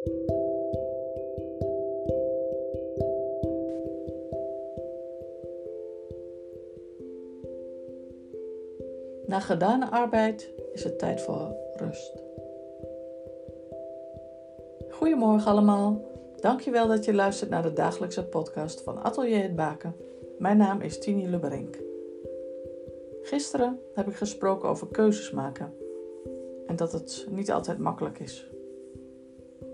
Na 0.00 0.10
gedane 9.40 9.90
arbeid 9.90 10.50
is 10.72 10.84
het 10.84 10.98
tijd 10.98 11.20
voor 11.20 11.56
rust. 11.76 12.22
Goedemorgen 14.90 15.50
allemaal. 15.50 16.04
Dankjewel 16.36 16.88
dat 16.88 17.04
je 17.04 17.14
luistert 17.14 17.50
naar 17.50 17.62
de 17.62 17.72
dagelijkse 17.72 18.24
podcast 18.24 18.82
van 18.82 19.02
Atelier 19.02 19.42
het 19.42 19.56
Baken. 19.56 19.96
Mijn 20.38 20.56
naam 20.56 20.80
is 20.80 20.98
Tini 20.98 21.28
Leberink. 21.28 21.78
Gisteren 23.22 23.80
heb 23.94 24.08
ik 24.08 24.14
gesproken 24.14 24.68
over 24.68 24.86
keuzes 24.86 25.30
maken 25.30 25.74
en 26.66 26.76
dat 26.76 26.92
het 26.92 27.26
niet 27.30 27.52
altijd 27.52 27.78
makkelijk 27.78 28.18
is. 28.18 28.50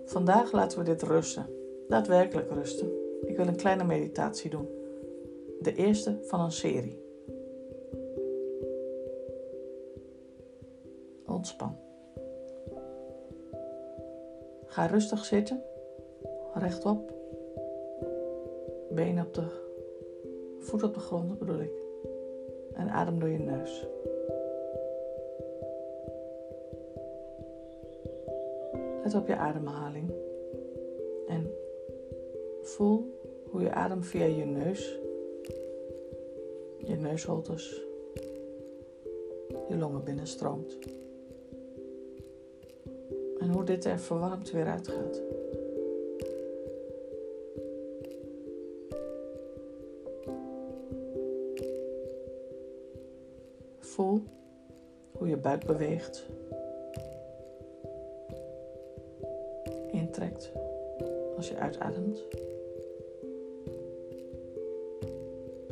Vandaag 0.06 0.52
laten 0.52 0.78
we 0.78 0.84
dit 0.84 1.02
rusten, 1.02 1.46
daadwerkelijk 1.88 2.50
rusten. 2.50 2.90
Ik 3.24 3.36
wil 3.36 3.46
een 3.46 3.56
kleine 3.56 3.84
meditatie 3.84 4.50
doen. 4.50 4.68
De 5.60 5.74
eerste 5.74 6.18
van 6.22 6.40
een 6.40 6.52
serie. 6.52 7.04
Ontspan. 11.26 11.76
Ga 14.66 14.86
rustig 14.86 15.24
zitten, 15.24 15.62
rechtop, 16.54 17.12
been 18.90 19.20
op 19.20 19.34
de 19.34 19.64
voet 20.58 20.82
op 20.82 20.94
de 20.94 21.00
grond 21.00 21.38
bedoel 21.38 21.60
ik, 21.60 21.72
en 22.72 22.88
adem 22.88 23.18
door 23.18 23.28
je 23.28 23.38
neus. 23.38 23.86
Let 29.06 29.14
op 29.14 29.26
je 29.26 29.36
ademhaling. 29.36 30.12
En 31.26 31.50
voel 32.62 33.20
hoe 33.50 33.60
je 33.60 33.70
adem 33.70 34.02
via 34.02 34.24
je 34.24 34.44
neus, 34.44 34.98
je 36.78 36.96
neusholtes, 36.96 37.84
je 39.68 39.76
longen 39.78 40.04
binnenstroomt. 40.04 40.78
En 43.38 43.48
hoe 43.48 43.64
dit 43.64 43.84
er 43.84 43.98
verwarmd 43.98 44.50
weer 44.50 44.66
uitgaat. 44.66 45.22
Voel 53.78 54.22
hoe 55.12 55.28
je 55.28 55.36
buik 55.36 55.66
beweegt, 55.66 56.26
intrekt 60.16 60.52
als 61.36 61.48
je 61.48 61.56
uitademt 61.56 62.24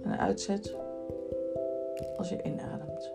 en 0.02 0.18
uitzet 0.18 0.76
als 2.16 2.28
je 2.28 2.42
inademt. 2.42 3.12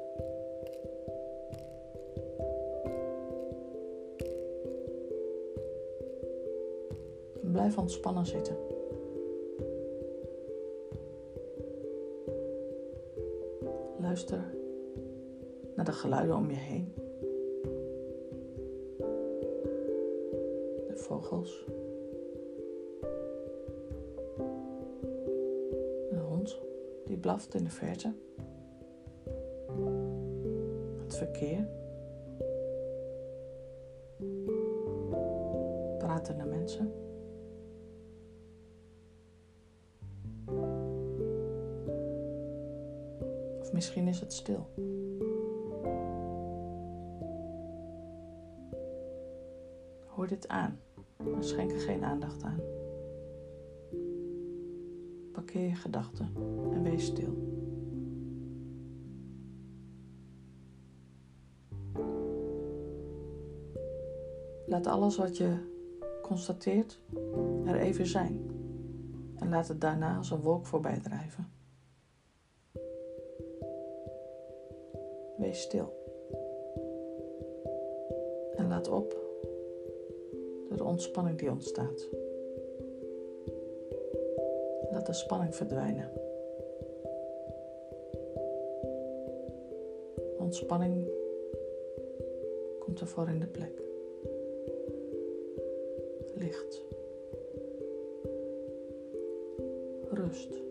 Blijf 7.41 7.77
ontspannen 7.77 8.25
zitten. 8.25 8.55
Luister 13.99 14.53
naar 15.75 15.85
de 15.85 15.91
geluiden 15.91 16.35
om 16.35 16.49
je 16.49 16.55
heen. 16.55 17.08
Een 26.11 26.19
hond 26.19 26.61
die 27.05 27.17
blaft 27.17 27.53
in 27.53 27.63
de 27.63 27.69
verte. 27.69 28.13
Het 31.03 31.17
verkeer. 31.17 31.67
Pratende 35.97 36.45
mensen. 36.45 36.93
Of 43.59 43.73
misschien 43.73 44.07
is 44.07 44.19
het 44.19 44.33
stil. 44.33 44.67
Hoor 50.05 50.27
dit 50.27 50.47
aan 50.47 50.79
en 51.25 51.43
schenk 51.43 51.71
er 51.71 51.79
geen 51.79 52.03
aandacht 52.03 52.43
aan. 52.43 52.59
Parkeer 55.31 55.67
je 55.67 55.75
gedachten 55.75 56.29
en 56.73 56.83
wees 56.83 57.05
stil. 57.05 57.47
Laat 64.65 64.87
alles 64.87 65.17
wat 65.17 65.37
je 65.37 65.57
constateert 66.21 66.99
er 67.65 67.75
even 67.75 68.05
zijn 68.05 68.51
en 69.35 69.49
laat 69.49 69.67
het 69.67 69.81
daarna 69.81 70.17
als 70.17 70.31
een 70.31 70.41
wolk 70.41 70.65
voorbij 70.65 70.99
drijven. 70.99 71.47
Wees 75.37 75.61
stil. 75.61 75.93
En 78.55 78.67
laat 78.67 78.89
op 78.89 79.28
de 80.79 80.85
ontspanning 80.85 81.37
die 81.37 81.51
ontstaat. 81.51 82.07
Laat 84.91 85.05
de 85.05 85.13
spanning 85.13 85.55
verdwijnen. 85.55 86.11
Ontspanning 90.37 91.09
komt 92.79 92.99
ervoor 92.99 93.29
in 93.29 93.39
de 93.39 93.47
plek. 93.47 93.81
Licht. 96.33 96.83
Rust. 100.09 100.68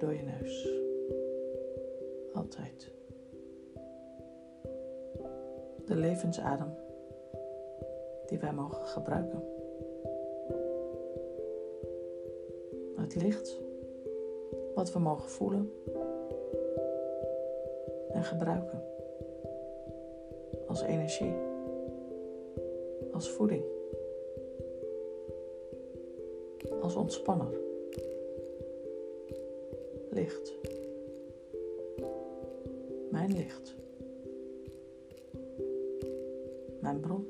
Door 0.00 0.14
je 0.14 0.22
neus. 0.22 0.68
Altijd. 2.34 2.92
De 5.84 5.96
levensadem 5.96 6.74
die 8.26 8.38
wij 8.38 8.52
mogen 8.52 8.86
gebruiken. 8.86 9.42
Het 12.96 13.14
licht 13.14 13.60
wat 14.74 14.92
we 14.92 14.98
mogen 14.98 15.28
voelen 15.28 15.72
en 18.12 18.22
gebruiken 18.24 18.82
als 20.66 20.82
energie, 20.82 21.34
als 23.12 23.30
voeding. 23.30 23.62
als 26.80 26.96
ontspanner. 26.96 27.69
Licht. 30.10 30.54
Mijn 33.10 33.32
licht. 33.32 33.76
Mijn 36.80 37.00
bron. 37.00 37.26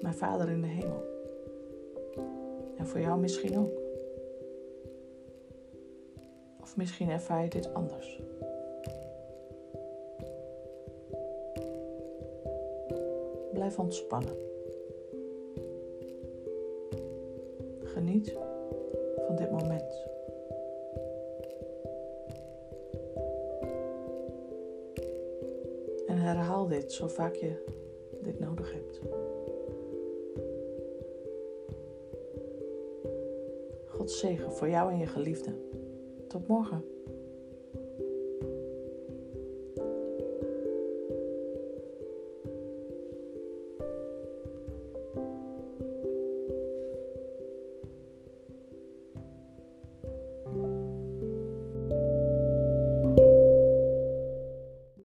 Mijn 0.00 0.14
Vader 0.14 0.48
in 0.48 0.60
de 0.60 0.66
hemel. 0.66 1.02
En 2.76 2.86
voor 2.86 3.00
jou 3.00 3.20
misschien 3.20 3.58
ook. 3.58 3.80
Of 6.60 6.76
misschien 6.76 7.10
ervaar 7.10 7.42
je 7.42 7.48
dit 7.48 7.74
anders. 7.74 8.20
Blijf 13.52 13.78
ontspannen. 13.78 14.36
Geniet 17.84 18.36
van 19.26 19.36
dit 19.36 19.50
moment. 19.50 20.06
En 26.06 26.16
herhaal 26.18 26.66
dit 26.66 26.92
zo 26.92 27.08
vaak 27.08 27.34
je 27.34 27.64
dit 28.22 28.38
nodig 28.38 28.72
hebt. 28.72 29.00
God 33.86 34.10
zegen 34.10 34.52
voor 34.52 34.68
jou 34.68 34.92
en 34.92 34.98
je 34.98 35.06
geliefde. 35.06 35.54
Tot 36.28 36.46
morgen. 36.48 36.84